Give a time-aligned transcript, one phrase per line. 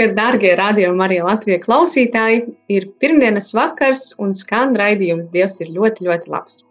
[0.00, 2.54] Labvakar, darbie radio Marija Latvijas klausītāji!
[2.72, 6.62] Ir pirmdienas vakars un skan raidījums Dievs ir ļoti, ļoti labs.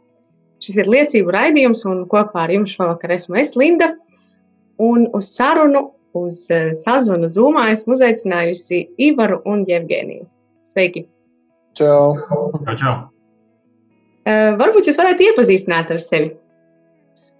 [0.65, 3.91] Šis ir liecību raidījums, un kopā ar jums šovakar esmu es, Linda.
[4.81, 10.25] Un uz sarunu, uz eh, sazvanu zūmā esmu uzaicinājusi Ivaru un Jevgeniju.
[10.65, 11.05] Sveiki!
[11.77, 12.17] Čau!
[12.33, 12.95] Čau, čau.
[14.25, 16.33] Uh, varbūt jūs varētu iepazīstināt ar sevi.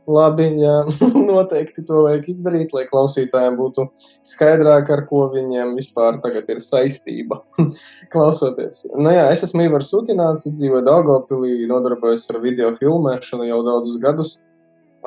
[0.09, 0.75] Labi, jā,
[1.29, 3.85] noteikti to vajag izdarīt, lai klausītājiem būtu
[4.25, 7.43] skaidrāk, ar ko viņiem vispār tagad ir saistība.
[8.13, 8.87] Klausoties.
[8.95, 14.37] Nu, jā, es esmu Ivars Sutināts, dzīvoju Daugopilī, nodarbojos ar video filmēšanu jau daudzus gadus.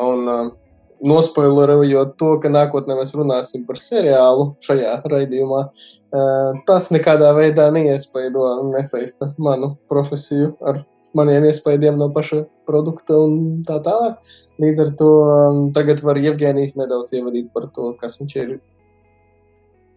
[0.02, 0.44] Un uh,
[1.02, 8.46] nospoilerojot to, ka nākotnē mēs runāsim par seriālu šajā raidījumā, uh, tas nekādā veidā neiespaido
[8.62, 10.84] un nesaista manu profesiju ar
[11.18, 14.18] maniem iespējām no paša produkta un tā tālāk.
[14.62, 18.56] Līdz ar to um, tagad var Jevgenijs nedaudz ievadīt par to, kas viņš ir.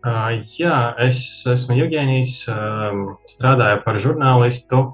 [0.06, 4.86] Uh, jā, es esmu Jevgenijs, um, strādāju par žurnālistu.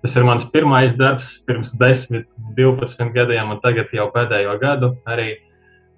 [0.00, 2.24] Tas ir mans pirmais darbs pirms 10,
[2.56, 5.34] 12 gadiem, un tagad jau pēdējo gadu arī.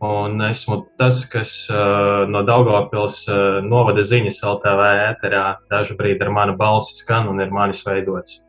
[0.03, 6.33] Un esmu tas, kas uh, no Daugopils uh, novada ziņas LTV ēterā dažu brīdi ar
[6.35, 8.41] manu balsi skan un ir manis veidots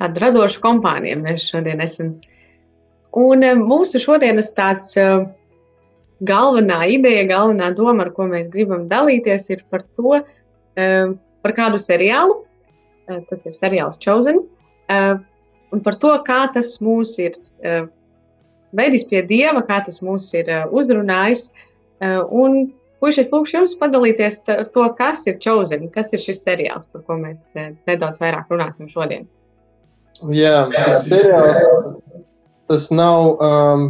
[0.00, 2.14] tāda radoša kompānija mēs šodien esam.
[3.16, 5.24] Un eh, mūsu šodienas tāds uh,
[6.26, 11.12] galvenā ideja, galvenā doma, ar ko mēs gribam dalīties, ir par to, uh,
[11.44, 12.44] par kādu seriālu.
[13.26, 14.36] Tas ir seriāls Chosen.
[15.74, 17.34] Un par to, kā tas mūs ir
[18.70, 21.48] veidis pie dieva, kā tas mūs ir uzrunājis.
[22.30, 22.60] Un,
[23.02, 27.02] puiši, es lūkšu jums padalīties ar to, kas ir Chosen, kas ir šis seriāls, par
[27.08, 29.26] ko mēs nedaudz vairāk runāsim šodien.
[30.28, 31.98] Jā, šis seriāls tas,
[32.68, 33.84] tas nav um,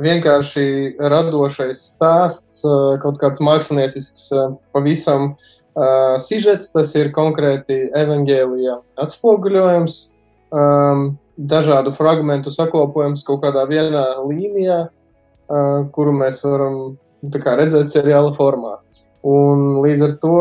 [0.00, 6.72] vienkārši radošais stāsts, uh, kaut kāds māksliniecisks, uh, pavisam uh, sižets.
[6.74, 9.98] Tas ir konkrēti evaņģēlijā atspoguļojums,
[10.54, 11.04] um,
[11.40, 16.80] dažādu fragmentu sakopojums kaut kādā vienā līnijā, uh, kuru mēs varam
[17.38, 18.78] kā, redzēt seriāla formā.
[19.26, 20.36] Un līdz ar to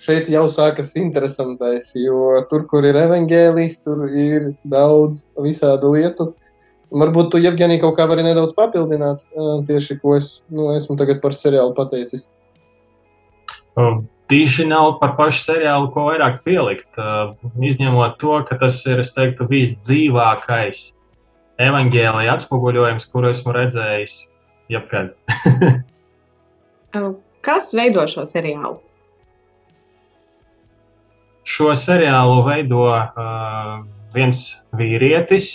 [0.00, 6.30] šeit jau sākas interesantais, jo tur, kur ir evanģēlijs, tur ir daudz visādu lietu.
[6.92, 9.26] Varbūt tu, Jevgenī, kaut kā vari nedaudz papildināt
[9.68, 12.30] tieši, ko es nu, esmu tagad par seriālu pateicis.
[14.32, 16.88] Tīši nav par pašu seriālu, ko vairāk pielikt.
[17.60, 20.84] Izņemot to, ka tas ir, es teiktu, visdzīvākais
[21.60, 24.16] evanģēlija atspoguļojums, kuru esmu redzējis
[24.72, 25.12] jebkad.
[27.42, 28.76] Kas veido šo seriālu?
[31.42, 33.80] Šo seriālu veido uh,
[34.14, 34.44] viens
[34.78, 35.48] vīrietis,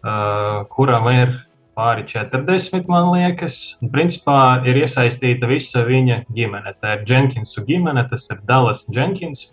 [0.00, 1.34] uh, kuram ir
[1.76, 3.76] pāri 40, man liekas.
[3.82, 6.74] Un, principā ir iesaistīta visa viņa ģimene.
[6.80, 9.50] Tā ir Jenkinsu ģimene, tas ir Dallas Jenkins,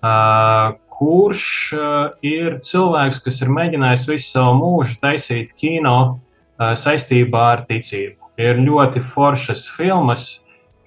[0.00, 1.44] uh, kurš
[1.76, 8.16] uh, ir cilvēks, kas ir mēģinājis visu savu mūžu taisīt kino uh, saistībā ar ticību.
[8.40, 10.39] Ir ļoti foršas filmas,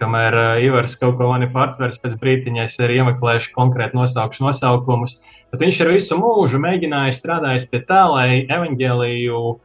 [0.04, 5.22] kamēr uh, Ivars kaut ko mani patvers, pēc brīdiņa es arī iemeklēšu konkrēti nosaukšu nosaukumus.
[5.54, 9.60] Bet viņš ir visu mūžu mēģinājis strādājis pie tā, lai evaņģēliju uh,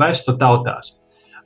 [0.00, 0.96] vestu tautās.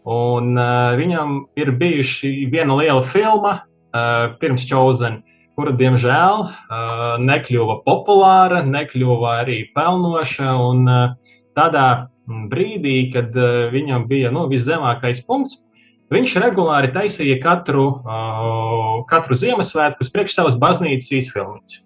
[0.08, 5.20] Un uh, viņam ir bijuši viena liela filma uh, pirms Chosen,
[5.58, 10.54] kura, diemžēl, uh, nekļuva populāra, nekļuva arī pelnoša.
[10.70, 11.88] Un, uh, tādā
[12.48, 15.67] brīdī, kad uh, viņam bija nu, viszemākais punkts,
[16.08, 17.84] Viņš regulāri taisīja katru,
[19.10, 21.82] katru Ziemassvētku priekš savas baznīcas izfilmēs.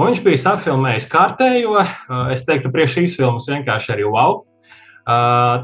[0.00, 1.74] Un viņš bija safilmējis kārtējo,
[2.32, 4.40] es teiktu, priekš šīs filmas vienkārši arī wow.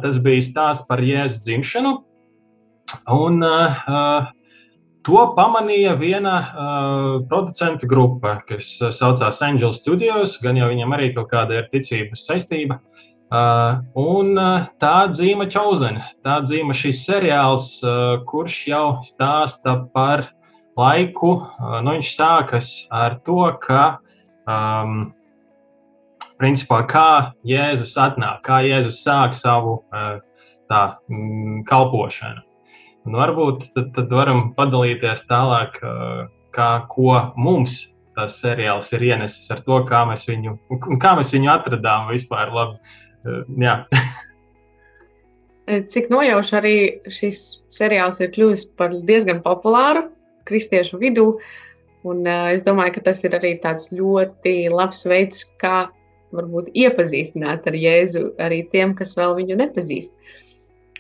[0.03, 1.95] Tas bija stāsts par Jēzus dzimšanu.
[3.17, 3.41] Un,
[5.07, 6.37] to pamanīja viena
[7.31, 12.77] producentu grupa, kas saucās Angel Studios, gan jau viņam arī kaut kāda ir ticības saistība.
[12.77, 19.73] Uh, Uh, un uh, tā dzīva Chosen, tā dzīva šis seriāls, uh, kurš jau stāsta
[19.91, 20.29] par
[20.79, 21.33] laiku.
[21.43, 23.99] Uh, nu, viņš sākas ar to, ka
[24.47, 25.09] um,
[26.39, 27.11] principā, kā
[27.43, 30.21] Jēzus atnāk, kā Jēzus sāk savu uh,
[30.71, 32.45] tā, mm, kalpošanu.
[33.11, 35.79] Un varbūt tad, tad varam padalīties tālāk,
[36.55, 37.77] kā, ko mums
[38.17, 40.57] tas seriāls ir ienesis ar to, kā mēs viņu,
[41.03, 42.55] kā mēs viņu atradām vispār.
[42.55, 42.95] Labi.
[43.61, 43.77] Jā.
[45.91, 46.77] Cik nojaušu, arī
[47.11, 47.41] šis
[47.75, 50.07] seriāls ir kļuvis par diezgan populāru
[50.47, 51.27] kristiešu vidū.
[52.07, 55.89] Un, uh, es domāju, ka tas ir arī tāds ļoti labs veids, kā
[56.37, 60.15] varbūt iepazīstināt ar Jēzu arī tiem, kas vēl viņu nepazīst.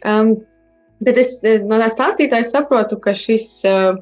[0.06, 0.34] Um,
[1.02, 4.00] bet es no tā stāstītāja saprotu, ka šis uh,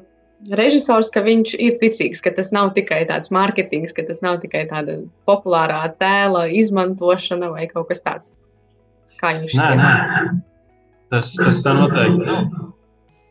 [0.59, 4.65] režisors, ka viņš ir ticīgs, ka tas nav tikai tāds mārketings, ka tas nav tikai
[4.69, 8.35] tāda populārā tēla izmantošana vai kaut kas tāds.
[9.19, 10.31] Kā viņš to dara?
[11.13, 12.47] Tas, tas tā noteikti nav.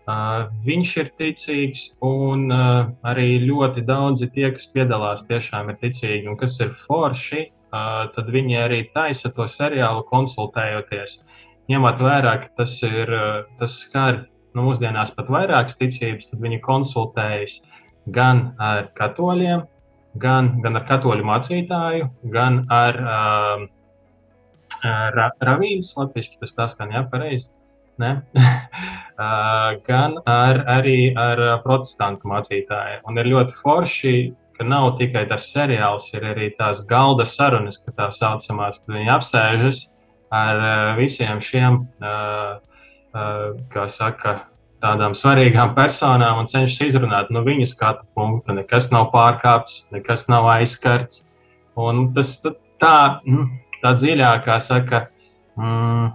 [0.05, 6.29] Uh, viņš ir ticīgs, un uh, arī ļoti daudzi tie, kas piedalās, tiešām ir ticīgi.
[6.29, 11.23] Un kas ir forši, uh, tad viņi arī taisa to seriālu konsultējoties.
[11.73, 16.61] Ņemot vērā, ka tas, ir, uh, tas skar nu, mūsdienās pat vairākas ticības, tad viņi
[16.65, 17.59] konsultējas
[18.15, 19.65] gan ar katoļiem,
[20.21, 23.67] gan, gan ar katoļu mācītāju, gan ar uh,
[24.85, 25.85] ra, ravīnu.
[25.97, 27.51] Latvijas tas tas skan jāpareizi
[27.99, 28.23] ne?
[29.89, 33.05] gan ar, arī ar protestantu mācītājiem.
[33.09, 34.15] Un ir ļoti forši,
[34.59, 39.13] ka nav tikai tas seriāls, ir arī tās galda sarunas, ka tā saucamās, kad viņi
[39.15, 39.83] apsēžas
[40.35, 40.63] ar
[40.99, 41.83] visiem šiem,
[43.15, 44.35] kā saka,
[44.85, 48.57] tādām svarīgām personām un cenšas izrunāt no viņu skatu punktu.
[48.59, 51.25] Nekas nav pārkāpts, nekas nav aizskarts.
[51.81, 53.49] Un tas tā, nu,
[53.83, 55.07] tā dziļākā saka,
[55.59, 56.11] mm,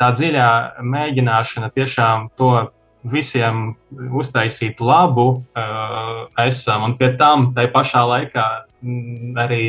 [0.00, 0.50] tā dziļā
[0.84, 2.52] mēģināšana tiešām to
[3.06, 3.76] visiem
[4.18, 8.46] uztaisīt labu uh, esam, un pie tam tai pašā laikā
[8.82, 9.62] mm, arī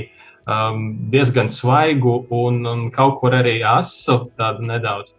[0.49, 5.15] um, diezgan svaigu un, un kaut kur arī asu tādu nedaudz.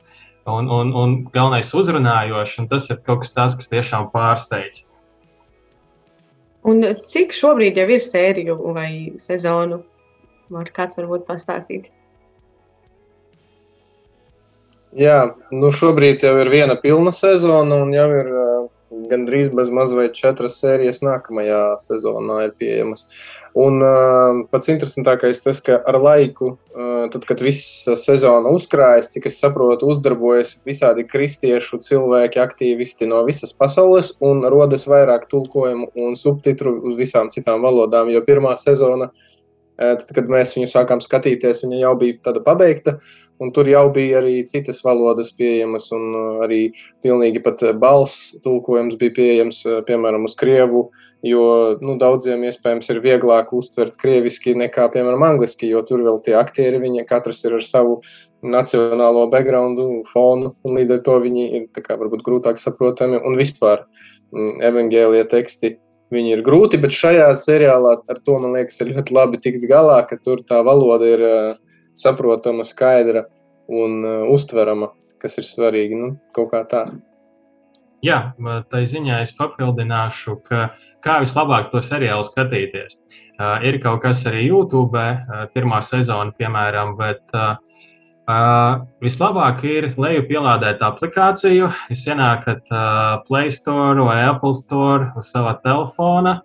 [0.49, 4.87] Un, un, un galvenais uzrunājošs, un tas ir kaut kas tāds, kas tiešām pārsteidz.
[6.69, 8.91] Un cik šobrīd jau ir sēriju vai
[9.21, 9.83] sezonu?
[10.53, 11.91] Var kāds varbūt pastāstīt?
[14.97, 18.58] Jā, nu šobrīd jau ir viena pilna sezona, un jau ir uh,
[19.11, 23.07] gandrīz bez mazliet četras sērijas nākamajā sezonā ir pieejamas.
[23.59, 29.27] Un uh, pats interesantākais tas, ka ar laiku, uh, tad, kad viss sezona uzkrājas, cik
[29.31, 36.15] es saprotu, uzdarbojas visādi kristiešu cilvēki, aktīvisti no visas pasaules, un rodas vairāk tulkojumu un
[36.21, 39.11] subtitru uz visām citām valodām, jo pirmā sezona
[39.79, 42.97] Tad, kad mēs viņu sākām skatīties, viņa jau bija tāda pabeigta,
[43.39, 46.59] un tur jau bija arī citas valodas pieejamas, un arī
[47.05, 50.89] pilnīgi pat balss tulkojums bija pieejams, piemēram, uz krievu,
[51.23, 51.47] jo
[51.79, 56.83] nu, daudziem iespējams ir vieglāk uztvert krieviski nekā, piemēram, angliski, jo tur vēl tie aktieri,
[56.83, 58.01] viņi katrs ir ar savu
[58.43, 63.87] nacionālo backgroundu, fonu, un līdz ar to viņi ir kā, varbūt grūtāk saprotami, un vispār
[64.35, 65.79] evangēlija teksti
[66.15, 69.99] Viņi ir grūti, bet šajā seriālā ar to man liekas, ir ļoti labi tiks galā,
[70.09, 71.25] ka tur tā valoda ir
[71.99, 73.27] saprotama, skaidra
[73.69, 74.01] un
[74.33, 75.99] uztverama, kas ir svarīgi.
[75.99, 76.87] Nu, kaut kā tā.
[78.05, 78.19] Jā,
[78.71, 80.69] tā ziņā es papildināšu, ka
[81.03, 82.99] kā vislabāk to seriālu skatīties.
[83.39, 87.57] Uh, ir kaut kas arī YouTube, uh, pirmā sezona, piemēram, bet uh,
[88.29, 91.71] Uh, vislabāk ir leju pielādēt aplikāciju.
[91.89, 96.43] Jūs ienākat uh, Play Store vai Apple Store uz sava telefona,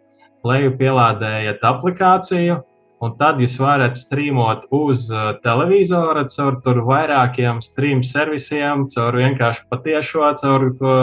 [0.47, 2.61] leju pielādējat aplikāciju,
[3.03, 5.09] un tad jūs varat streamot uz
[5.43, 10.93] televizora caur tur vairākiem stream servisiem, caur vienkārši patiešo, caur to,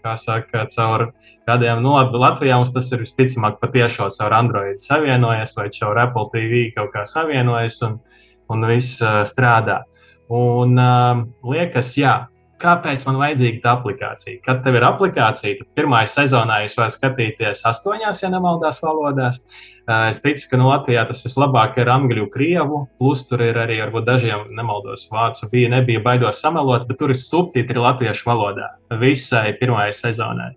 [0.00, 1.10] kā saka, caur
[1.44, 6.70] kādiem, nu, Latvijā mums tas ir visticamāk patiešo caur Android savienojas vai caur Apple TV
[6.72, 8.00] kaut kā savienojas un,
[8.48, 9.82] un viss strādā.
[10.28, 12.14] Un um, liekas, jā,
[12.62, 14.40] kāpēc man vajadzīga tā aplikācija?
[14.44, 19.42] Kad tev ir aplikācija, tad pirmā sezonā jūs varat skatīties astoņās, ja nemaldās valodās.
[19.86, 23.78] Uh, es ticu, ka no Latvijā tas vislabāk ir angļu, krievu, plus tur ir arī
[23.84, 29.52] varbūt dažiem nemaldos vācu bija, nebija baidos samelot, bet tur ir subtitri latviešu valodā visai
[29.60, 30.50] pirmajai sezonai.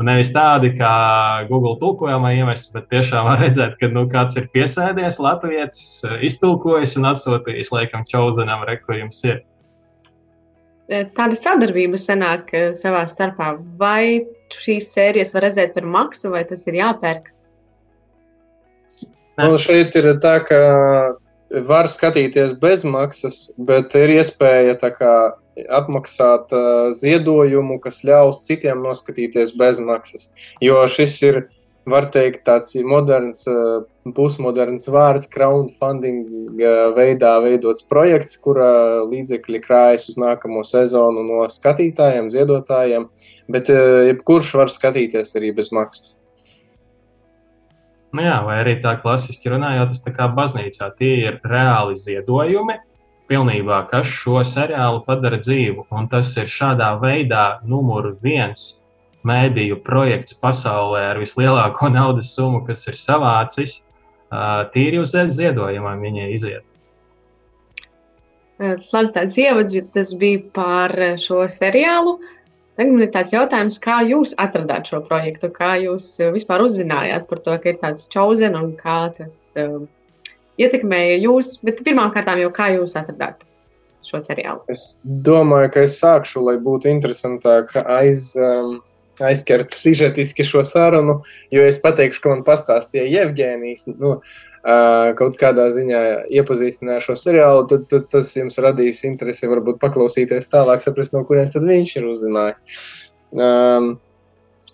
[0.00, 0.90] Un nevis tādi kā
[1.50, 5.82] Google tulkojumā iemests, bet tiešām var redzēt, ka nu, kāds ir piesēdies, Latvijas
[6.24, 9.42] iztulkojis un atsūtījis laikam čauzenam, re, kur jums ir.
[10.90, 13.52] E, tāda sadarbība sanāk e, savā starpā.
[13.78, 17.30] Vai šīs sērijas var redzēt par maksu, vai tas ir jāpērk?
[19.40, 20.58] Nu, šeit ir tā, ka
[21.66, 25.14] var skatīties bez maksas, bet ir iespēja kā,
[25.80, 30.30] apmaksāt uh, ziedojumu, kas ļaus citiem noskatīties bez maksas.
[30.62, 31.40] Jo šis ir,
[31.88, 33.82] var teikt, tāds moderns uh,
[34.16, 36.56] pusmoderns vārds, crowdfunding
[36.96, 43.10] veidā veidots projekts, kura līdzekļi krājas uz nākamo sezonu no skatītājiem, ziedotājiem,
[43.52, 46.16] bet jebkurš var skatīties arī bez maksas.
[48.10, 52.80] Nu jā, vai arī tā klasiski runājot, tas tā kā baznīcā tie ir reāli ziedojumi,
[53.30, 55.86] pilnībā, kas šo seriālu padara dzīvu.
[55.94, 58.80] Un tas ir šādā veidā numur viens
[59.26, 63.78] mēdīju projekts pasaulē ar vislielāko naudas summu, kas ir savācis
[64.74, 66.66] tīri uz ziedojumiem viņai iziet.
[68.60, 72.18] Labi, tāds ievads, tas bija par šo seriālu.
[72.76, 77.40] Tagad man ir tāds jautājums, kā jūs atradāt šo projektu, kā jūs vispār uzzinājāt par
[77.44, 79.82] to, ka ir tāds chosen un kā tas uh,
[80.60, 81.58] ietekmēja jūs.
[81.64, 83.44] Bet pirmkārt, jau kā jūs atradāt
[84.06, 84.64] šo seriālu?
[84.72, 88.30] Es domāju, ka es sākšu, lai būtu interesantāk aiz.
[88.40, 88.80] Um,
[89.26, 91.20] aizskert sižetiski šo sarunu,
[91.52, 93.88] jo es pateikšu, ka man pastāstīja Jevģēnijas.
[93.96, 94.18] Nu,
[95.16, 96.00] kaut kādā ziņā
[96.36, 101.56] iepazīstināja šo seriālu, tad, tad tas jums radīs interesi, varbūt paklausīties tālāk, saprast, no kurienes
[101.56, 102.82] viņš ir uzzinājis.
[103.30, 103.94] Um,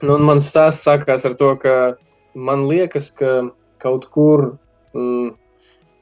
[0.02, 1.76] nu, mans stāsts sākās ar to, ka
[2.34, 3.50] man liekas, ka
[3.82, 4.56] kaut kur
[4.96, 5.36] mm,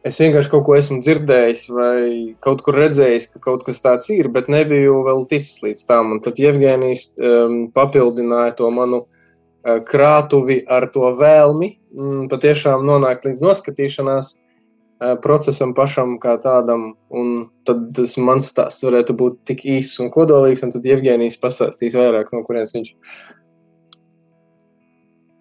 [0.05, 1.99] es vienkārši kaut ko esmu dzirdējis vai
[2.45, 6.15] kaut kur redzējis, ka kaut kas tāds ir, bet nebiju vēl ticis līdz tam.
[6.17, 13.25] Un tad Jevgenijs um, papildināja to manu uh, krātuvi ar to vēlmi um, patiešām nonākt
[13.25, 16.91] līdz noskatīšanās uh, procesam pašam kā tādam.
[17.09, 21.97] Un tad tas mans stāsts varētu būt tik īss un kodolīgs, un tad Jevgenijs pastāstīs
[21.97, 23.17] vairāk, no kurienes viņš ir.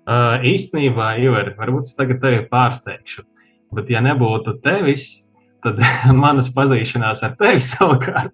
[0.03, 3.24] Uh, īstenībā, Ivar, varbūt es tagad tevi pārsteigšu.
[3.75, 5.08] Bet, ja nebūtu tevis,
[5.63, 5.80] tad
[6.24, 8.34] manas pazīšanās ar tevi savukārt,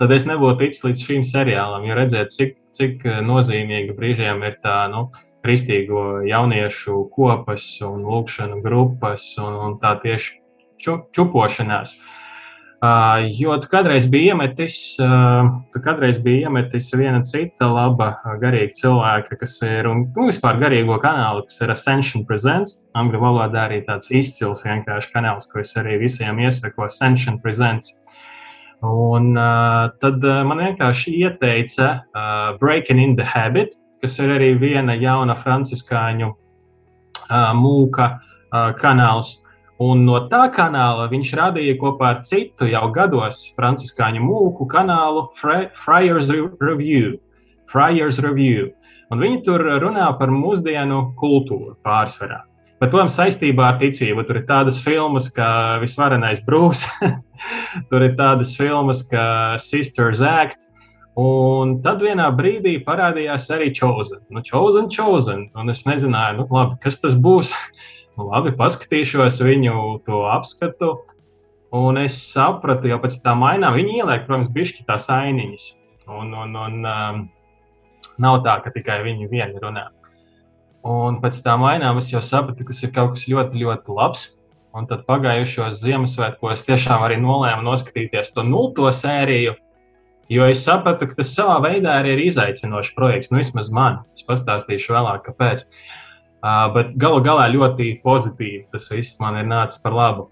[0.00, 1.88] tad es nebūtu ticis līdz šīm seriālam.
[1.88, 5.08] Jo redzēt, cik, cik nozīmīga brīžiem ir tā nu,
[5.44, 10.36] kristīgo jauniešu kopas un lūkšanu grupas un, un tā tieši
[11.16, 11.94] čupošanās.
[11.96, 12.19] Uh,
[12.80, 18.72] Uh, jo tu kādreiz biji iemetis, uh, tu kādreiz biji iemetis viena cita laba garīga
[18.78, 22.78] cilvēka, kas ir, un nu, vispār garīgo kanālu, kas ir Ascension Presents.
[22.96, 27.98] Angļu valodā arī tāds izcils vienkārši kanāls, ko es arī visiem iesaku, Ascension Presents.
[28.80, 34.54] Un uh, tad uh, man vienkārši ieteica uh, Breaking in the Habit, kas ir arī
[34.56, 39.42] viena jauna franciskāņu uh, mūka uh, kanāls.
[39.80, 46.28] Un no tā kanāla viņš radīja kopā ar citu jau gados franciskāņu mūku kanālu Friars
[46.60, 47.14] Review.
[47.70, 48.74] Friars Review.
[49.10, 52.42] Un viņi tur runā par mūsdienu kultūru pārsvarā.
[52.80, 56.84] Bet, protams, saistībā ar ticību tur ir tādas filmas, kā Visvarenais Brūks,
[57.90, 60.64] tur ir tādas filmas, kā Sisters Act.
[61.20, 64.22] Un tad vienā brīdī parādījās arī Chosen.
[64.32, 65.48] Nu, chosen, chosen.
[65.56, 67.56] Un es nezināju, nu, labi, kas tas būs.
[68.18, 70.96] Labi, paskatīšos viņu to apskatu.
[71.70, 75.66] Un es sapratu, jau pēc tam mainām viņi ieliek, protams, bišķi tās ainiņas.
[76.10, 77.20] Un, un, un um,
[78.18, 79.86] nav tā, ka tikai viņi vieni runā.
[80.82, 84.26] Un pēc tam mainām es jau sapratu, ka tas ir kaut kas ļoti, ļoti labs.
[84.74, 89.56] Un tad pagājušos Ziemassvētkos tiešām arī nolēmu noskatīties to nulto sēriju,
[90.30, 93.32] jo es sapratu, ka tas savā veidā arī ir izaicinošs projekts.
[93.34, 95.66] Nu, vismaz man, es pastāstīšu vēlāk, kāpēc.
[95.66, 95.99] Uh,
[96.74, 100.30] bet galu galā ļoti pozitīvi tas viss man ir nācis par labu.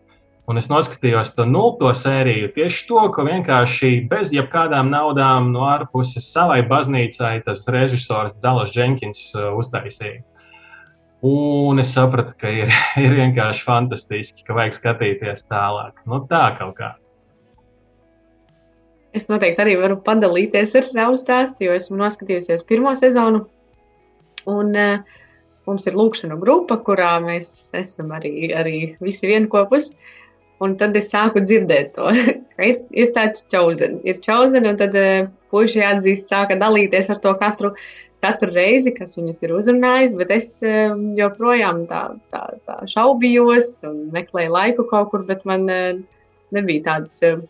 [0.48, 6.30] Un es noskatījos to nulto sēriju tieši to, ka vienkārši bez jebkādām naudām no ārpuses
[6.32, 10.22] savai baznīcai tas režisors Dallas Jenkins uh, uztaisīja.
[11.28, 12.72] Un es sapratu, ka ir,
[13.04, 16.00] ir vienkārši fantastiski, ka vajag skatīties tālāk.
[16.08, 16.94] Nu, tā kaut kā.
[19.12, 23.44] Es noteikti arī varu padalīties ar savu stāstu, jo esmu noskatījusies pirmo sezonu.
[24.48, 25.24] Un, uh,
[25.68, 29.92] Mums ir lūkšana grupa, kurā mēs esam arī, arī visi vienopus.
[30.64, 32.08] Un tad es sāku dzirdēt to,
[32.56, 37.20] ka ir, ir tāds chosen, ir chosen, un tad uh, puiši atzīst, sāka dalīties ar
[37.22, 37.74] to katru,
[38.24, 42.00] katru reizi, kas viņus ir uzrunājis, bet es uh, joprojām tā,
[42.34, 46.00] tā, tā šaubījos un meklēju laiku kaut kur, bet man uh,
[46.56, 47.44] nebija tādas, uh,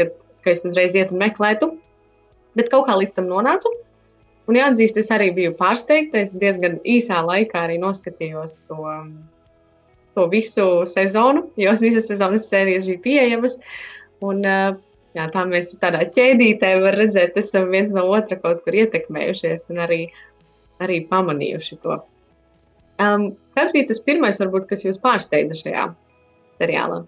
[0.00, 0.08] ka,
[0.42, 1.70] ka es uzreiz ietu un meklētu.
[2.58, 3.70] Bet kaut kā līdz tam nonācu.
[4.50, 6.24] Un jāatzīst, es arī biju pārsteigta.
[6.24, 8.96] Es diezgan īsā laikā arī noskatījos to,
[10.18, 13.60] to visu sezonu, jo visas sezonas sērijas bija pieejamas.
[14.26, 19.70] Un, jā, tā mēs tādā ķēdītē varam redzēt, esam viens no otra kaut kur ietekmējušies
[19.70, 20.00] un arī,
[20.82, 22.02] arī pamanījuši to.
[23.00, 25.86] Um, kas bija tas pirmais, varbūt, kas jūs pārsteidza šajā
[26.58, 27.04] seriālā?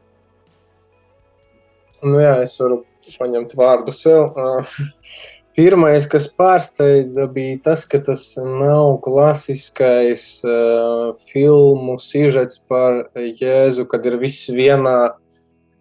[2.07, 2.85] Nu, jā, es varu
[3.19, 4.31] paņemt vārdu sev.
[5.53, 14.09] Pirmais, kas pārsteidza, bija tas, ka tas nav klasiskais uh, filmu sižets par Jēzu, kad
[14.09, 15.13] ir viss vienā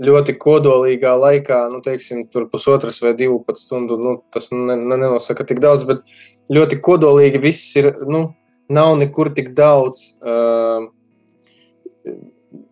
[0.04, 3.96] ļoti kodolīgā laikā, nu, teiksim, tur pusotras vai divu pat stundu.
[4.02, 6.04] Nu, tas ne, ne, nenosaka tik daudz, bet
[6.52, 7.94] ļoti kodolīgi viss ir.
[8.12, 8.26] Nu,
[8.72, 10.04] nav nekur tik daudz.
[10.20, 10.90] Uh,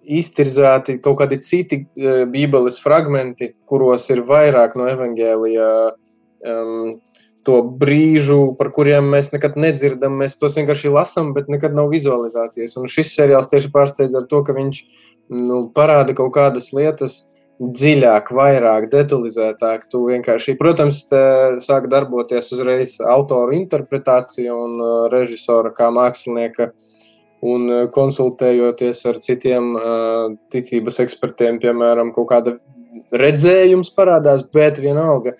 [0.09, 5.71] iztirzēti kaut kādi citi uh, Bībeles fragmenti, kuros ir vairāk no evaņģēlija
[6.47, 6.99] um,
[7.47, 10.17] to brīžu, par kuriem mēs nekad nedzirdam.
[10.19, 12.77] Mēs tos vienkārši lasām, bet nekad nav vizualizācijas.
[12.79, 14.83] Un šis seriāls tieši pārsteidz ar to, ka viņš
[15.33, 17.23] nu, parāda kaut kādas lietas.
[17.59, 19.89] Dziļāk, vairāk, detalizētāk.
[19.91, 21.01] Tu vienkārši, protams,
[21.65, 26.69] sāk darboties uzreiz autoru interpretācija un uh, režisora kā mākslinieka
[27.43, 32.55] un uh, konsultējoties ar citiem uh, ticības ekspertiem, piemēram, kaut kāda
[33.11, 35.35] redzējums parādās, bet vienalga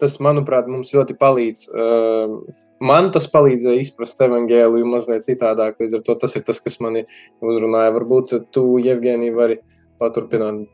[0.00, 1.66] tas, manuprāt, mums ļoti palīdz.
[1.72, 2.36] Uh,
[2.84, 5.80] man tas palīdzēja izprast evanģēliju mazliet citādāk.
[5.80, 7.06] Līdz ar to tas ir tas, kas mani
[7.40, 7.94] uzrunāja.
[7.96, 9.60] Varbūt tu, Jevgenī, vari
[10.00, 10.66] paturpināt.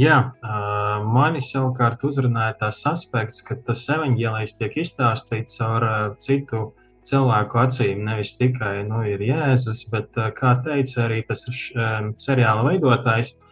[0.00, 6.70] Jā, uh, mani savukārt uzrunāja tas aspekts, ka tas evanģēlijs tiek izstāstīts caur uh, citu
[7.10, 8.06] cilvēku acīm.
[8.06, 13.49] Nevis tikai nu, ir Jēzus, bet, kā teica arī tas um, seriāla veidotājs, uh,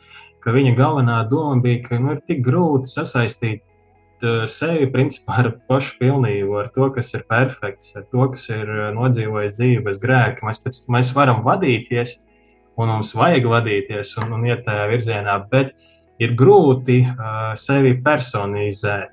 [0.48, 5.50] ka viņa galvenā doma bija, ka nu, ir tik grūti sasaistīt uh, sevi principā, ar
[5.68, 9.98] pašu pilnību, ar to, kas ir perfekts, ar to, kas ir uh, nodzīvojis dzīvi bez
[10.00, 10.46] grēka.
[10.48, 12.14] Mēs, pēc, mēs varam vadīties,
[12.80, 15.74] un mums vajag vadīties un, un iet tajā virzienā, bet
[16.16, 19.12] ir grūti uh, sevi personizēt.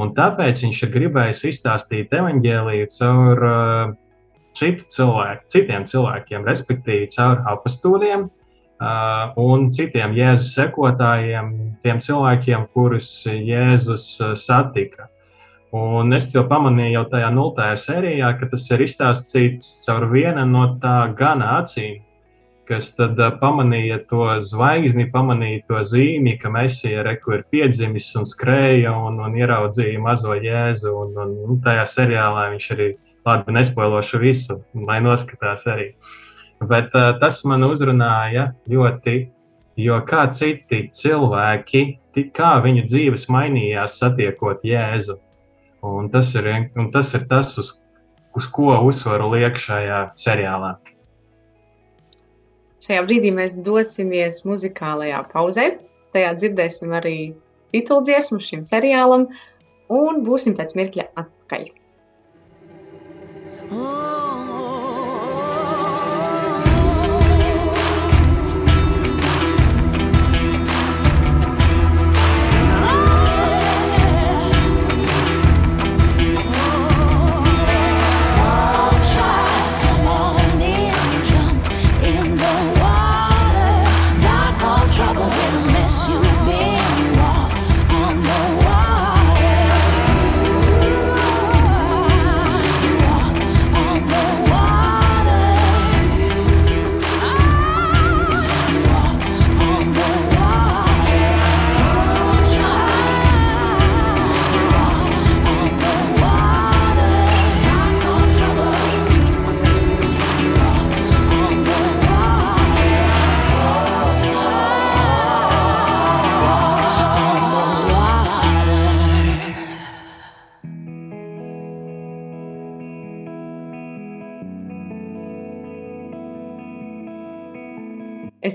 [0.00, 3.92] Un tāpēc viņš ir gribējis izstāstīt evaņģēlīju caur uh,
[4.56, 8.43] citu cilvēku, citiem cilvēkiem, respektīvi caur apstūriem, Uh,
[9.40, 11.50] un citiem Jēzus sekotājiem,
[11.84, 15.08] tiem cilvēkiem, kurus Jēzus uh, satika.
[15.74, 20.68] Un es jau pamanīju, jau tajā nultajā sērijā, ka tas ir izstāstīts caur vienu no
[20.82, 22.02] tā gana acīm,
[22.68, 28.28] kas tad uh, pamanīja to zvaigzni, pamanīja to zīmi, ka Mēsija reku ir piedzimis un
[28.28, 30.92] skrēja un, un ieraudzīja mazo Jēzu.
[30.92, 32.92] Un, un, un tajā seriālā viņš arī
[33.24, 35.94] labi nespoilošu visu, lai noskatās arī.
[35.94, 36.22] Uh,
[36.70, 39.16] Bet uh, tas man uzrunāja ļoti,
[39.80, 41.84] jo kā citi cilvēki,
[42.34, 45.18] kā viņu dzīves mainījās satiekot Jēzu.
[45.84, 46.48] Un tas ir,
[46.80, 47.72] un tas, ir tas, uz,
[48.36, 50.76] uz ko uzsvaru liek šajā seriālā.
[52.84, 55.70] Šajā brīdī mēs dosimies muzikālajā pauzē.
[56.14, 57.16] Tajā dzirdēsim arī
[57.74, 59.26] tituldziesmu šim seriālam,
[59.92, 61.70] un būsim pēc mirkļa atpakaļ.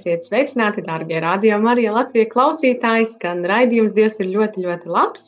[0.10, 3.06] Esiet sveicināti, darbie radiokamā arī Latvijas klausītāji.
[3.12, 5.28] Skan raidījums Dievs ir ļoti, ļoti labs.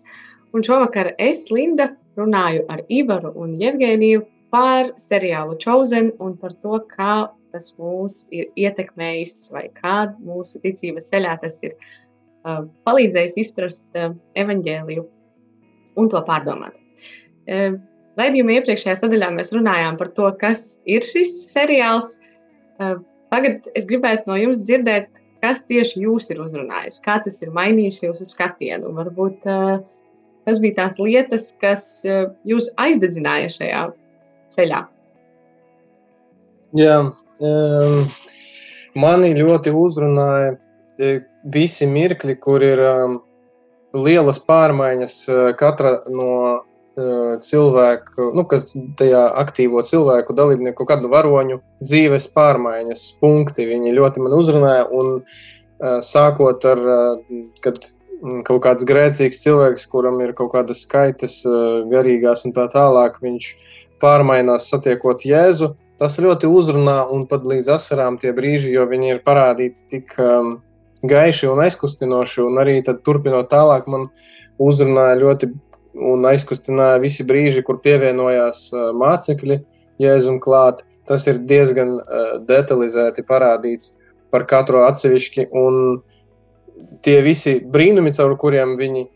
[0.57, 6.79] Un šovakar es, Linda, runāju ar Ivaru un Jevgeniju par seriālu Chosen un par to,
[6.89, 14.01] kā tas mūs ir ietekmējis vai kāda mūsu ticības ceļā tas ir uh, palīdzējis izprast
[14.01, 15.05] uh, evaņģēliju
[16.01, 16.73] un to pārdomāt.
[17.45, 17.77] Uh,
[18.17, 22.15] Raidījuma iepriekšējā sadaļā mēs runājām par to, kas ir šis seriāls.
[22.81, 22.97] Uh,
[23.31, 25.07] Tagad es gribētu no jums dzirdēt,
[25.41, 28.91] kas tieši jūs ir uzrunājis, kā tas ir mainījis jūsu skatienu.
[28.97, 29.47] Varbūt
[30.45, 31.87] kas bija tās lietas, kas
[32.47, 33.83] jūs aizdedzināja šajā
[34.55, 34.81] ceļā?
[36.77, 36.97] Jā,
[39.05, 40.57] mani ļoti uzrunāja
[41.51, 42.83] visi mirkļi, kur ir
[43.97, 45.15] lielas pārmaiņas
[45.59, 46.29] katra no
[47.45, 53.67] cilvēku, nu, kas tajā aktīvo cilvēku dalībnieku, kādu varoņu dzīves pārmaiņas punkti.
[53.69, 54.85] Viņi ļoti man uzrunāja.
[54.91, 55.21] Un
[56.05, 56.81] sākot ar,
[57.65, 57.79] kad
[58.21, 61.41] mm, kaut kāds grēcīgs cilvēks, kuram ir kaut kādas skaitas,
[61.91, 63.53] garīgās un tā tālāk, viņš
[64.01, 65.75] pārmainās satiekot Jēzu.
[66.01, 70.55] Tas ļoti uzrunā un pat līdz asarām tie brīži, jo viņi ir parādīti tik um,
[71.05, 72.41] gaiši un aizkustinoši.
[72.45, 74.07] Un arī turpinot tālāk, man
[74.61, 75.51] uzrunāja ļoti
[75.95, 79.62] un aizkustināja visi brīži, kur pievienojās uh, mācekļi
[80.01, 80.86] Jēzum klāt.
[81.08, 83.97] Tas ir diezgan uh, detalizēti parādīts
[84.32, 85.49] par katru atsevišķi.
[85.58, 86.01] Un
[87.06, 89.12] tie visi brīnumi, caur kuriem viņi uh,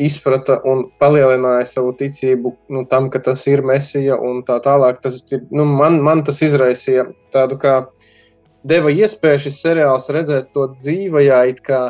[0.00, 5.20] izprata un palielināja savu ticību nu, tam, ka tas ir mesija un tā tālāk, tas
[5.50, 7.80] nu, man, man tas izraisīja tādu kā
[8.64, 11.82] deva iespēju šis seriāls redzēt to dzīvajā, it kā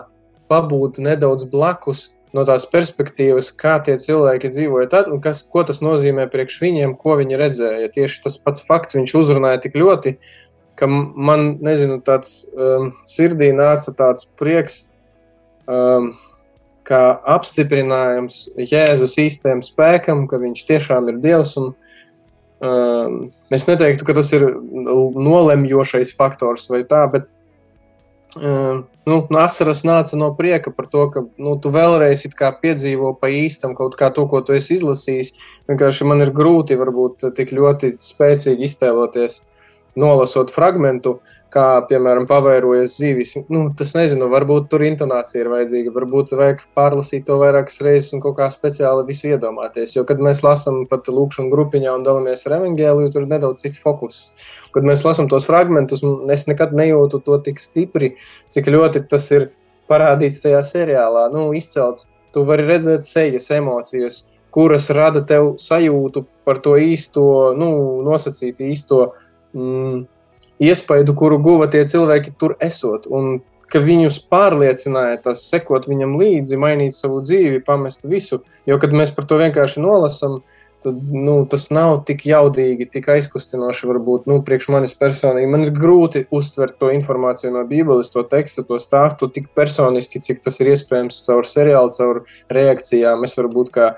[0.50, 5.80] pabūt nedaudz blakus no tās perspektīvas, kā tie cilvēki dzīvoja tad, un kas, ko tas
[5.84, 7.92] nozīmē priekš viņiem, ko viņi redzēja.
[7.94, 10.16] Tieši tas pats fakts viņš uzrunāja tik ļoti,
[10.78, 14.88] ka man, nezinu, tāds um, sirdī nāca tāds prieks,
[15.70, 16.12] um,
[16.84, 17.04] kā
[17.36, 21.72] apstiprinājums Jēzus īstajam spēkam, ka viņš tiešām ir Dievs un
[22.64, 27.32] Ehm, es neteiktu, ka tas ir nolemjošais faktors vai tā, bet
[28.40, 32.26] nu, asaras nāca no prieka par to, ka nu, tu vēlreiz
[32.62, 35.34] piedzīvo pa īstam kaut kā to, ko tu esi izlasījis.
[35.70, 39.42] Vienkārši man ir grūti varbūt tik ļoti spēcīgi iztēloties,
[39.94, 41.18] nolasot fragmentu,
[41.54, 43.34] kā, piemēram, pavairojas zīvis.
[43.52, 48.22] Nu, tas nezinu, varbūt tur intonācija ir vajadzīga, varbūt vajag pārlasīt to vairākas reizes un
[48.24, 49.94] kaut kā speciāli visu iedomāties.
[49.94, 53.78] Jo, kad mēs lasām pat lūkšanu grupiņā un dalāmies ar evaņģēliju, tur ir nedaudz cits
[53.82, 54.24] fokus.
[54.74, 56.02] Kad mēs lasām tos fragmentus,
[56.34, 58.14] es nekad nejūtu to tik stipri,
[58.50, 59.52] cik ļoti tas ir
[59.90, 61.28] parādīts tajā seriālā.
[61.34, 62.10] Nu, izcelts.
[62.34, 67.70] Tu vari redzēt sejas, emocijas, kuras rada tev sajūtu par to īsto, nu,
[68.02, 69.12] nosacīt īsto.
[69.54, 70.08] Mm,
[70.58, 73.06] iespaidu, kuru guva tie cilvēki tur esot.
[73.06, 73.38] Un
[73.70, 78.42] ka viņus pārliecināja tas sekot viņam līdzi, mainīt savu dzīvi, pamest visu.
[78.68, 80.42] Jo, kad mēs par to vienkārši nolasām,
[80.84, 83.88] tad nu, tas nav tik jaudīgi, tik aizkustinoši.
[83.90, 88.66] Varbūt nu, priekš manis personīgi man ir grūti uztvert to informāciju no Bībeles, to tekstu,
[88.68, 93.24] to stāstu tik personiski, cik tas ir iespējams caur seriālu, caur reakcijām.
[93.26, 93.92] Es varbūt kā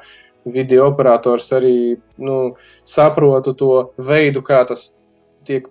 [0.46, 1.76] video operators arī
[2.22, 2.54] nu,
[2.86, 4.92] saprotu to veidu, kā tas
[5.46, 5.66] tiek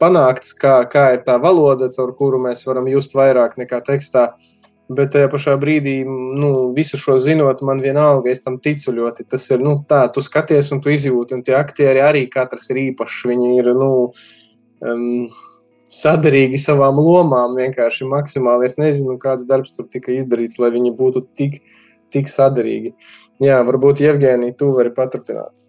[0.00, 4.28] panākts, kā, kā ir tā valoda, caur kuru mēs varam just vairāk nekā tekstā.
[4.86, 9.24] Bet tajā pašā brīdī, nu, visu šo zinot, man vienalga, es tam ticu ļoti.
[9.26, 12.84] Tas ir nu, tā, tu skaties un tu izjūti, un tie aktieri arī katrs ir
[12.84, 13.24] īpašs.
[13.26, 13.90] Viņi ir nu,
[14.86, 15.26] um,
[15.90, 18.70] sadarīgi savām lomām, vienkārši maksimāli.
[18.70, 21.58] Es nezinu, kāds darbs tur tika izdarīts, lai viņi būtu tik,
[22.14, 22.94] tik sadarīgi.
[23.42, 25.66] Jā, varbūt Jevģēnija, tu vari paturpināt.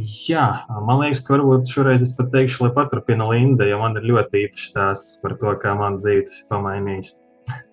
[0.00, 0.44] Jā,
[0.86, 4.44] man liekas, ka varbūt šoreiz es pat teikšu, lai paturpina Linda, jo man ir ļoti
[4.46, 7.10] īpašs stāsts par to, kā man dzīve tas ir pamainījis.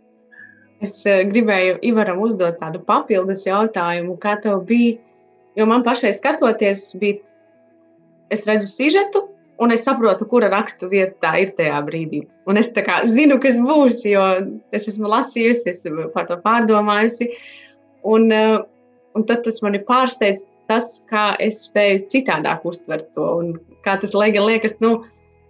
[0.87, 4.99] Es uh, gribēju Ivaram uzdot tādu papildus jautājumu, kā tev bija,
[5.57, 7.17] jo man pašai skatoties, bija,
[8.29, 9.23] es redzu sižetu,
[9.57, 12.27] un es saprotu, kura rakstu vieta tā ir tajā brīdī.
[12.45, 12.69] Un es
[13.09, 14.27] zinu, kas būs, jo
[14.69, 17.31] es esmu lasījusi, esmu par to pārdomājusi.
[18.05, 18.61] Un, uh,
[19.17, 23.27] un tad tas mani pārsteidz tas, kā es spēju citādāk uztvert to.
[23.41, 23.53] Un
[23.85, 24.91] kā tas liekas, nu,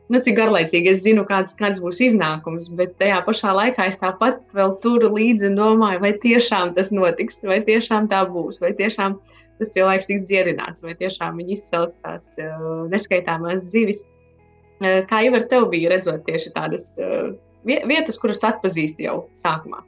[0.10, 2.70] nu, cik garlaicīgi es zinu, kāds, kāds būs iznākums.
[2.78, 7.42] Bet tajā pašā laikā es tāpat vēl turu līdzi un domāju, vai tiešām tas notiks,
[7.48, 9.18] vai tiešām tā būs, vai tiešām
[9.58, 14.04] tas cilvēks tiks dziedināts, vai tiešām viņi izcels tās uh, neskaitāmās zivis.
[14.78, 17.34] Uh, kā jau ar tevi bija redzot tieši tādas uh,
[17.66, 19.82] vietas, kuras atpazīst jau sākumā?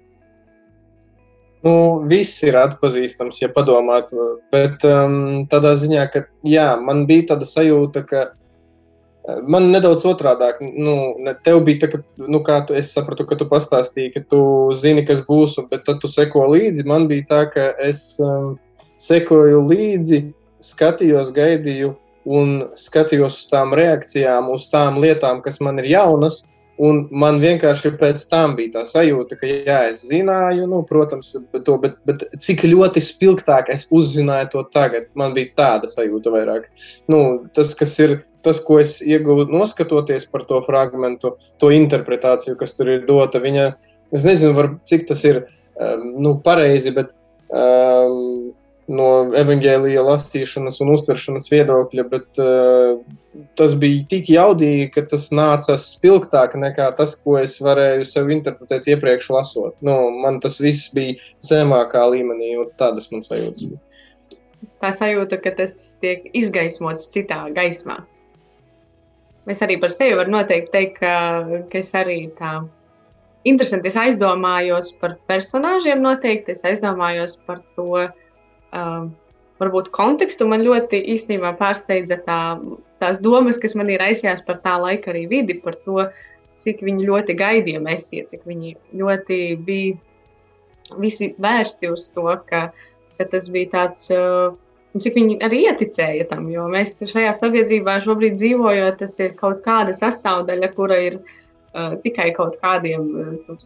[1.65, 1.71] Nu,
[2.07, 4.13] viss ir atpazīstams, ja padomāt.
[4.53, 10.61] Bet um, tādā ziņā, ka jā, man bija tāda sajūta, ka uh, man nedaudz otrādāk,
[10.63, 10.95] nu,
[11.43, 14.41] tev bija tā, ka, nu, kā tu, es sapratu, ka tu pastāstīji, ka tu
[14.79, 16.87] zini, kas būs, bet tad tu seko līdzi.
[16.87, 18.53] Man bija tā, ka es um,
[18.99, 20.21] sekoju līdzi,
[20.63, 21.93] skatījos, gaidīju
[22.29, 26.45] un skatījos uz tām reakcijām, uz tām lietām, kas man ir jaunas
[26.79, 31.75] Un man vienkārši pēc tam bija tā sajūta, ka, jā, es zināju, nu, protams, to,
[31.81, 35.09] bet, bet cik ļoti spilgtāk es uzzināju to tagad.
[35.19, 36.69] Man bija tāda sajūta vairāk.
[37.11, 37.21] Nu,
[37.55, 38.15] tas, kas ir
[38.45, 41.25] tas, ko es ieguvu noskatoties par to fragment,
[41.59, 43.65] to interpretāciju, kas tur ir dota, viņa,
[44.15, 47.11] es nezinu, var, cik tas ir um, nu, pareizi, bet
[47.51, 48.53] um,
[48.89, 52.97] no evaņģēlīja lasīšanas un uztveršanas viedokļa, bet uh,
[53.59, 58.89] tas bija tik jaudīgi, ka tas nāca spilgtāk nekā tas, ko es varēju sev interpretēt
[58.95, 59.75] iepriekš lasot.
[59.85, 63.83] Nu, man tas viss bija zemākā līmenī, un tādas man sajūtas bija.
[64.79, 68.01] Tā sajūta, ka tas tiek izgaismots citā gaismā.
[69.49, 72.59] es arī par sevi varu noteikti teikt, ka, ka es arī tā
[73.43, 73.89] interesanti.
[73.89, 78.07] Es aizdomājos par personāžiem, noteikti es aizdomājos par to,
[78.73, 79.09] uh,
[79.59, 80.47] varbūt kontekstu.
[80.49, 82.41] Man ļoti īstenībā pārsteidza tā,
[83.01, 86.07] tās domas, kas man ir aizjās par tā laika arī vidi, par to,
[86.59, 92.69] cik viņi ļoti gaidīja mesiju, cik viņi ļoti bija visi vērsti uz to, ka,
[93.19, 94.09] ka tas bija tāds.
[94.15, 94.57] Uh,
[94.89, 99.93] Cik viņi arī ieticēja tam, jo mēs šajā sabiedrībā šobrīd dzīvojam, tas ir kaut kāda
[99.93, 103.59] sastāvdaļa, kura ir uh, tikai kaut kādiem uh,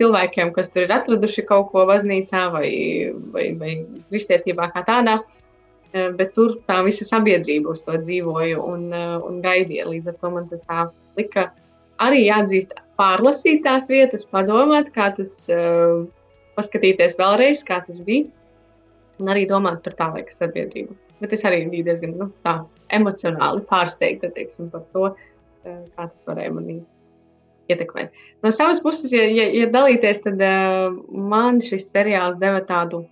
[0.00, 2.70] cilvēkiem, kas ir atraduši kaut ko baznīcā vai,
[3.34, 3.76] vai, vai
[4.08, 5.20] kristietībā kā tādā.
[5.20, 9.88] Uh, bet tur tā visa sabiedrība uz to dzīvoja un, uh, un gaidīja.
[9.90, 10.86] Līdz ar to man tas tā
[11.18, 11.50] lika
[12.00, 16.04] arī jāatzīst, pārlasīt tās vietas, padomāt, kā tas, uh,
[16.58, 18.28] paskatīties vēlreiz, kā tas bija,
[19.20, 20.96] un arī domāt par tā laika sabiedrību.
[21.20, 22.62] Bet es arī biju diezgan nu, tā,
[22.96, 25.10] emocionāli pārsteigta teiksim, par to,
[25.60, 26.78] kā tas varēja manī
[27.70, 28.12] ietekmēt.
[28.44, 33.04] No savas puses, ja, ja, ja dalīties, tad uh, man šis seriāls deva tādu.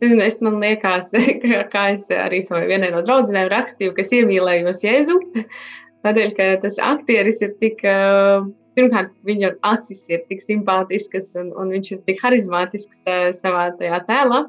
[0.00, 1.10] Zinu, es man liekas,
[1.74, 5.18] kā es arī savai vienai no draudzenēm rakstīju, ka es iemīlējos Jēzu.
[6.04, 8.46] Tādēļ, ka tas aktieris ir tik, uh,
[8.78, 14.00] pirmkārt, viņa acis ir tik simpātiskas un, un viņš ir tik harizmātisks uh, savā tajā
[14.08, 14.46] tēlā.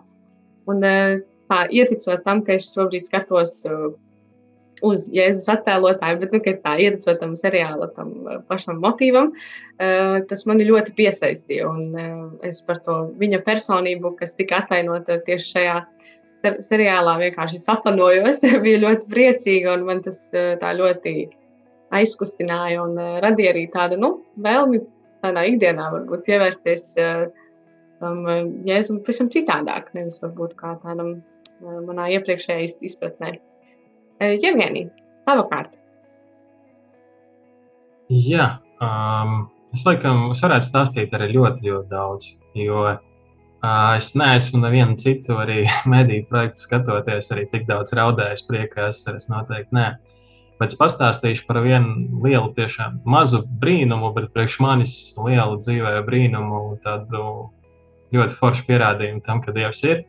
[0.72, 0.84] Un
[1.52, 3.66] tā ieticot tam, ka es šobrīd skatos
[4.86, 10.46] uz Jēzus attēlotāju, bet nu, tā ieredzot tam seriāla, tam uh, pašam motīvam, uh, tas
[10.50, 11.70] mani ļoti piesaistīja.
[11.70, 15.76] Un uh, es par to viņa personību, kas tika atainota tieši šajā
[16.42, 21.16] ser seriālā, vienkārši sapanojos, biju ļoti priecīga un man tas tā ļoti
[21.94, 24.80] aizkustināja un radīja arī tādu nu, vēlmi
[25.22, 26.88] tādā ikdienā varbūt pievērsties
[28.02, 28.24] tam
[28.66, 31.20] jēzum pavisam citādāk, nevis varbūt kā tādam
[31.62, 33.36] manā iepriekšējā izpratnē.
[34.22, 34.86] Jevgenī,
[35.26, 35.78] tava kārta.
[38.12, 42.28] Jā, um, es laikam es varētu stāstīt arī ļoti, ļoti daudz.
[42.60, 43.00] Jo uh,
[43.96, 48.92] es neesmu nevienu citu arī mediju projektu skatoties, arī tik daudz raudējis priekā.
[48.92, 49.88] Es, noteikti nē.
[50.62, 56.60] Bet es pastāstīšu par vienu lielu, tiešām mazu brīnumu, bet priekš manis lielu dzīvē brīnumu,
[56.84, 57.50] tādu
[58.14, 60.04] ļoti foršu pierādījumu tam, ka Dievs ir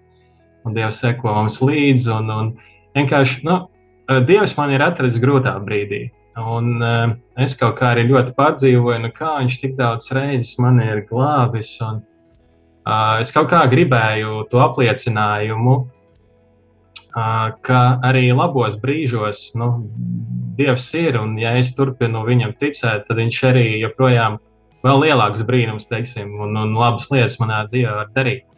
[0.66, 2.10] un Dievs seko mums līdzi.
[2.18, 2.50] Un, un
[2.98, 3.71] vienkārši, nu, Eh,
[4.26, 6.06] Dievs man ir atradzis grūtā brīdī.
[6.38, 10.80] Un uh, es kaut kā arī ļoti padzīvoju, nu, kā viņš tik daudz reizes man
[10.80, 11.74] ir glābis.
[11.84, 12.00] Un,
[12.86, 19.74] uh, es kaut kā gribēju to apliecinājumu, uh, ka arī labos brīžos nu,
[20.56, 21.20] Dievs ir.
[21.20, 24.40] Un, ja es turpinu viņam ticēt, tad viņš arī joprojām
[24.82, 28.48] vēl lielāks brīnums, teiksim, un, un labas lietas manā dzīvē var darīt.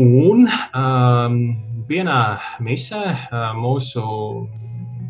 [0.00, 1.34] Un um,
[1.86, 2.22] vienā
[2.58, 4.02] misē uh, mūsu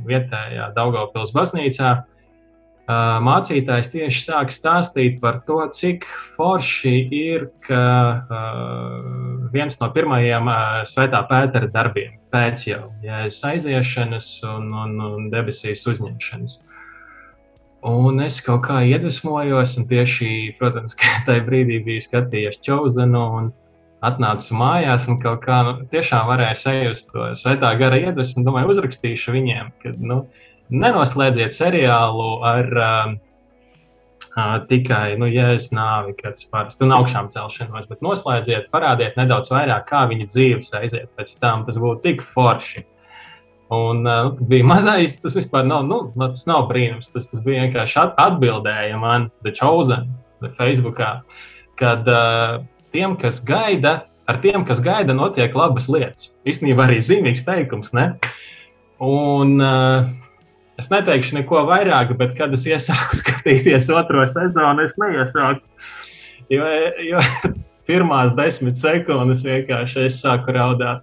[0.04, 7.86] vietējā Daugopils baznīcā uh, mācītājs tieši sāk stāstīt par to, cik forši ir, ka
[8.28, 10.52] uh, viens no pirmajiem
[10.92, 16.60] svētā pētera darbiem pēc jau jēzus aiziešanas un, un, un debesīs uzņemšanas.
[17.88, 23.28] Un es kaut kā iedvesmojos, un tieši, protams, tajā brīdī biju skatījies Čauzenu.
[23.40, 23.52] Un,
[24.08, 28.44] atnācu mājās un kaut kā nu, tiešām varēju sajust to svētā gara iedvesmu.
[28.46, 30.24] Domāju, uzrakstīšu viņiem, ka nu,
[30.72, 33.14] nenoslēdziet seriālu ar uh,
[34.34, 39.86] uh, tikai nu, jēzus nāvi, kas parasti un augšām celšanos, bet noslēdziet, parādiet nedaudz vairāk,
[39.90, 41.64] kā viņa dzīves aiziet pēc tam.
[41.68, 42.84] Tas būtu tik forši.
[43.74, 47.10] Un uh, nu, bija mazais, tas vispār nav, nu, tas nav brīnums.
[47.14, 50.12] Tas, tas bija vienkārši at atbildēja man, The Chosen,
[50.58, 51.16] Facebookā,
[51.80, 52.60] kad uh,
[52.94, 56.30] tiem, kas gaida, ar tiem, kas gaida, notiek labas lietas.
[56.46, 57.92] Īstenībā arī zīmīgs teikums.
[57.96, 58.12] Ne?
[59.02, 60.06] Un, uh,
[60.80, 65.66] es neteikšu neko vairāk, bet kad es iesāku skatīties otro sezonu, es neiesāku.
[66.52, 66.68] Jo,
[67.02, 67.24] jo
[67.88, 71.02] pirmās desmit sekundes vienkārši es sāku raudāt.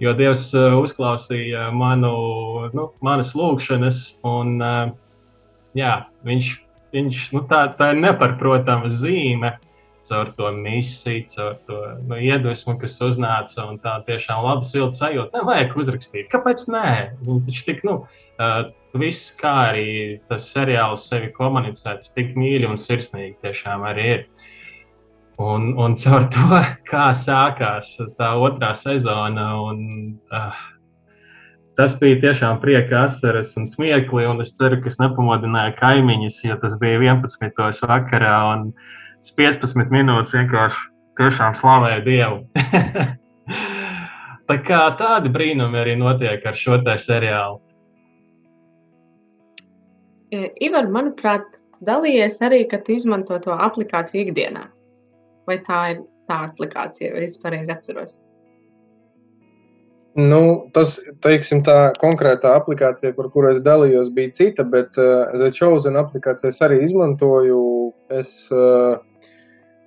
[0.00, 2.14] Jo Dievs uh, uzklausīja manu,
[2.72, 4.86] nu, manas lūgšanas, un uh,
[5.76, 6.54] jā, viņš,
[6.96, 9.58] viņš nu, tā, tā ir neparprotama zīme
[10.08, 15.40] caur to misiju, caur to nu, iedvesmu, kas uznāca un tā tiešām laba silta sajūta.
[15.40, 16.30] Nevajag uzrakstīt.
[16.32, 16.92] Kāpēc nē?
[17.26, 18.00] Viņš tik, nu,
[18.40, 18.62] uh,
[19.00, 19.90] viss, kā arī
[20.30, 24.26] tas seriāls sevi komunicē, tas tik mīļi un sirsnīgi tiešām arī ir.
[25.40, 26.60] Un, un caur to,
[26.90, 29.84] kā sākās tā otrā sezona, un,
[30.32, 30.64] uh,
[31.78, 34.26] tas bija tiešām prieka asaras un smiekli.
[34.28, 37.86] Un es ceru, ka es nepamodināju kaimiņus, jo tas bija 11.
[37.88, 38.40] vakarā.
[38.56, 38.98] Un, uh,
[39.36, 40.86] 15 minūtes vienkārši
[41.20, 42.38] tiešām slavēju Dievu.
[44.50, 47.60] Tā kā tādi brīnumi arī notiek ar šo te seriālu.
[50.62, 54.64] Ivar, manuprāt, dalījies arī, ka tu izmanto to aplikāciju ikdienā.
[55.46, 58.16] Vai tā ir tā aplikācija, vai es pareizi atceros?
[60.18, 65.52] Nu, tas, teiksim, tā konkrētā aplikācija, par kuru es dalījos, bija cita, bet uh, The
[65.54, 67.60] Chosen aplikācijas arī izmantoju.
[68.18, 68.98] Es uh,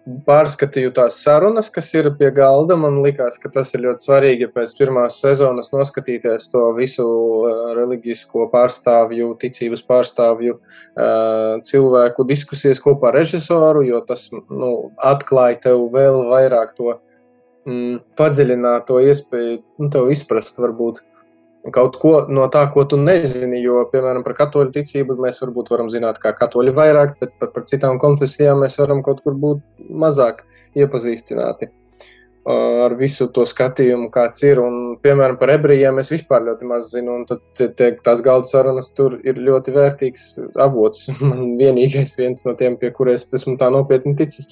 [0.04, 2.76] pārskatīju tās sarunas, kas ir pie galda.
[2.80, 8.50] Man liekas, ka tas ir ļoti svarīgi pēc pirmās sezonas noskatīties to visu uh, reliģisko
[8.52, 16.26] pārstāvju, ticības pārstāvju uh, cilvēku diskusijas kopā ar režisoru, jo tas nu, atklāja tev vēl
[16.34, 16.98] vairāk to
[17.70, 21.06] mm, padziļināt, to iespēju nu, izprast varbūt
[21.72, 23.62] kaut ko no tā, ko tu nezini.
[23.64, 27.70] Jo, piemēram, par katoļu ticību mēs varbūt varam zināt, kā katoļi vairāk, bet par, par
[27.70, 29.64] citām konfesijām mēs varam kaut kur būt
[30.04, 30.44] mazāk
[30.76, 31.72] iepazīstināti
[32.44, 34.60] ar visu to skatījumu, kāds ir.
[34.60, 38.92] Un, piemēram, par ebrejiem es vispār ļoti maz zinu, un tad tie, tās galda sarunas
[38.96, 40.26] tur ir ļoti vērtīgs
[40.66, 41.08] avots.
[41.24, 44.52] Man vienīgais viens no tiem, pie kuriem es esmu tā nopietni ticis.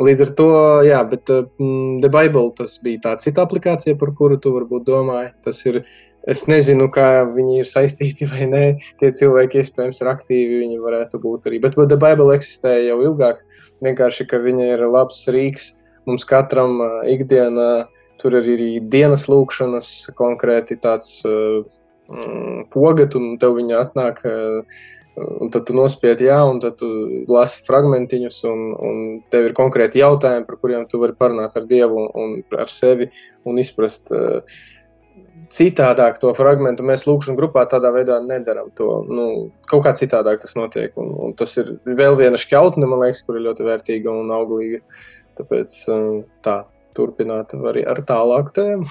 [0.00, 0.50] Līdz ar to,
[0.86, 5.34] jā, bet um, The Bible tas bija tā cita aplikācija, par kuru tu varbūt domāji.
[5.44, 5.82] Tas ir
[6.28, 8.64] Es nezinu, kā viņi ir saistīti vai nē.
[9.00, 11.60] Tie cilvēki iespējams ir aktīvi, viņi varētu būt arī.
[11.62, 13.40] Bet The Bible eksistē jau ilgāk.
[13.80, 15.72] Vienkārši, ka viņa ir labs rīks
[16.08, 16.78] mums katram
[17.08, 17.88] ikdienā.
[18.20, 21.62] Tur ir arī dienas lūkšanas, konkrēti tāds uh,
[22.68, 24.24] pogas, un tev viņa atnāk.
[24.28, 26.86] Uh, Un tad tu nospiedi, jā, un tad tu
[27.28, 32.04] lasi fragmentiņus, un, un tev ir konkrēti jautājumi, par kuriem tu vari parunāt ar Dievu
[32.16, 33.10] un ar sevi
[33.44, 34.14] un izprast.
[34.14, 34.62] Uh,
[35.52, 36.82] citādāk to fragment.
[36.84, 38.90] Mēs lūkšanas grupā tādā veidā nedarām to.
[39.08, 39.26] Nu,
[39.70, 40.92] kaut kā citādāk tas notiek.
[41.00, 44.82] Un, un tas ir vēl viena šķautne, man liekas, kur ir ļoti vērtīga un auglīga.
[45.40, 46.62] Tāpēc um, tā,
[46.96, 48.88] turpināt arī ar tālāku tēmu.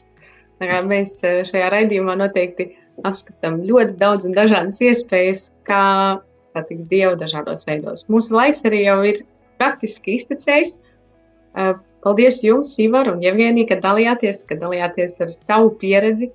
[0.92, 2.72] mēs uh, šajā raidījumā noteikti
[3.08, 8.04] apskatām ļoti daudz un dažādas iespējas, kā satikt Dievu dažādos veidos.
[8.12, 9.22] Mūsu laiks arī jau ir
[9.60, 10.78] praktiski iztecējis.
[12.00, 16.30] Paldies jums, Ivar un Jevgenija, ka dalījāties, ka dalījāties ar savu pieredzi,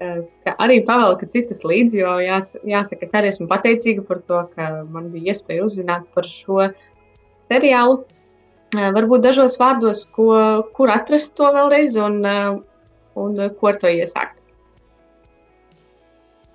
[0.00, 4.42] eh, ka arī pavelka citus līdzi, jo jā, jāsaka, es arī esmu pateicīga par to,
[4.52, 6.68] ka man bija iespēja uzzināt par šo
[7.48, 8.02] seriālu.
[8.76, 10.28] Eh, varbūt dažos vārdos, ko,
[10.76, 12.58] kur atrast to vēlreiz un, eh,
[13.16, 14.42] un ko ar to iesākt.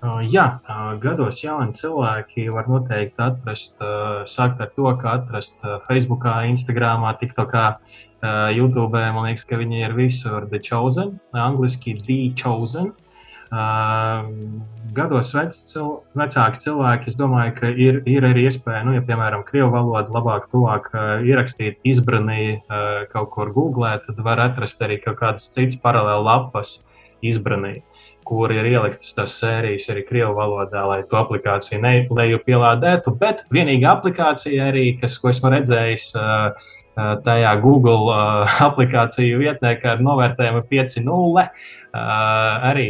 [0.02, 0.58] Jā,
[0.98, 3.78] gados jauni cilvēki var noteikti atrast,
[4.26, 7.78] sākt ar to, ka atrast Facebook, Instagram, TikTokā
[8.22, 12.92] Uh, YouTube, man liekas, ka viņi ir visur The Chosen, angļuiski The Chosen.
[13.52, 14.28] Uh,
[14.94, 19.42] gados vec, cil, vecāki cilvēki, es domāju, ka ir, ir arī iespēja, nu, ja, piemēram,
[19.48, 25.00] krievu valodu labāk, tuvāk uh, ierakstīt, izbranī uh, kaut kur googlē, tad var atrast arī
[25.02, 26.72] kaut kādas citas paralēlas lapas
[27.26, 27.80] izbranī,
[28.22, 33.16] kur ir ieliktas tās sērijas arī krievu valodā, lai to aplikāciju neleju pielādētu.
[33.18, 39.96] Bet vienīgā aplikācija arī, kas, ko esmu redzējis, uh, tajā Google uh, aplikāciju vietnē, kā
[39.96, 41.08] ar novērtējumu 5.0.
[41.42, 41.48] Uh,
[42.72, 42.86] arī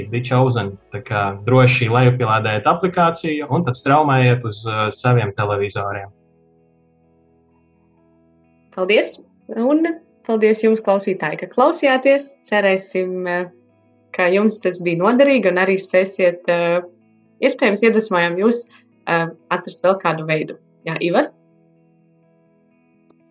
[1.06, 4.62] kā droši lejupielādējiet aplikāciju un tad straumējiet uz
[4.94, 6.12] saviem televizoriem.
[8.76, 9.18] Paldies!
[9.58, 9.84] Un
[10.24, 12.30] paldies jums, klausītāji, ka klausījāties.
[12.46, 13.26] Cerēsim,
[14.14, 16.46] ka jums tas bija noderīgi un arī spēsiet,
[17.42, 18.64] iespējams, iedvesmojam jūs
[19.04, 20.56] atrast vēl kādu veidu.
[20.86, 21.32] Jā, Ivar?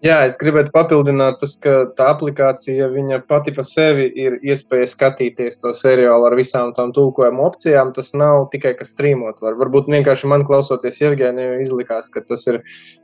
[0.01, 2.87] Jā, es gribētu papildināt, tas, ka tā aplikācija
[3.29, 7.91] pati par sevi ir iespēja skatīties to seriālu ar visām tām tulkojuma opcijām.
[7.93, 9.43] Tas nav tikai kas strīmot.
[9.45, 9.59] Var.
[9.59, 12.63] Varbūt vienkārši man klausoties Jevgeniju izlikās, ka tas ir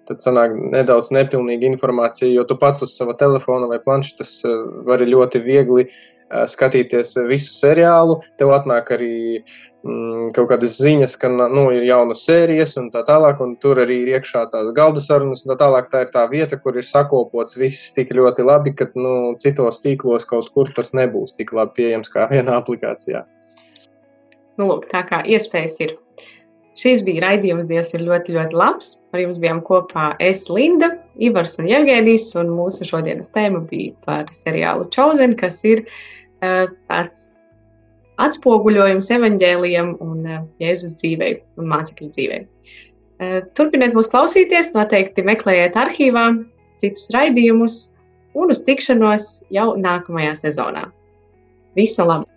[0.09, 5.43] sanāk, nedaudz nepilnīga informācija, jo tu pats uz sava telefona vai planšetes eh, vari ļoti
[5.45, 8.19] viegli eh, skatīties visu seriālu.
[8.39, 13.41] Tev atnāk arī mm, kaut kādas ziņas, ka nu, ir jaunas sērijas un tā tālāk,
[13.43, 15.45] un tur arī ir iekšā tās galda sarunas.
[15.47, 19.35] Tā tālāk tā ir tā vieta, kur ir sakopots viss tik ļoti labi, ka nu,
[19.41, 23.23] citos tīklos kaut kur tas nebūs tik labi pieejams kā vienā aplikācijā.
[24.57, 25.97] Nu, lūk, tā kā iespējas ir.
[26.77, 28.91] Šis bija raidījums, Dievs ir ļoti, ļoti labs.
[29.15, 34.29] Ar jums bijām kopā es, Linda, Ivars un Jevgēnijas, un mūsu šodienas tēma bija par
[34.35, 35.95] seriālu Chosen, kas ir uh,
[36.41, 37.31] tāds
[38.21, 40.21] atspoguļojums evaņģēliem un
[40.61, 42.45] Jēzus dzīvei un mācekļu dzīvei.
[43.57, 46.27] Turpiniet mūs klausīties, noteikti meklējiet arhīvā
[46.81, 47.79] citus raidījumus
[48.37, 50.87] un uz tikšanos jau nākamajā sezonā.
[51.77, 52.36] Visu labu!